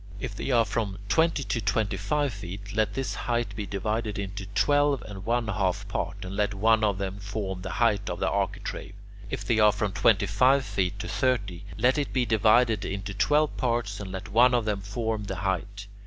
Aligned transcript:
If 0.19 0.33
they 0.33 0.49
are 0.49 0.65
from 0.65 0.97
twenty 1.09 1.43
to 1.43 1.61
twenty 1.61 1.95
five 1.97 2.33
feet, 2.33 2.73
let 2.75 2.95
this 2.95 3.13
height 3.13 3.55
be 3.55 3.67
divided 3.67 4.17
into 4.17 4.47
twelve 4.47 5.03
and 5.03 5.23
one 5.25 5.47
half 5.47 5.87
parts, 5.87 6.25
and 6.25 6.35
let 6.35 6.55
one 6.55 6.83
of 6.83 6.97
them 6.97 7.19
form 7.19 7.61
the 7.61 7.69
height 7.69 8.09
of 8.09 8.19
the 8.19 8.27
architrave. 8.27 8.95
If 9.29 9.45
they 9.45 9.59
are 9.59 9.71
from 9.71 9.91
twenty 9.91 10.25
five 10.25 10.65
feet 10.65 10.97
to 11.01 11.07
thirty, 11.07 11.65
let 11.77 11.99
it 11.99 12.13
be 12.13 12.25
divided 12.25 12.83
into 12.83 13.13
twelve 13.13 13.55
parts, 13.57 13.99
and 13.99 14.11
let 14.11 14.27
one 14.29 14.55
of 14.55 14.65
them 14.65 14.81
form 14.81 15.25
the 15.25 15.35
height. 15.35 15.85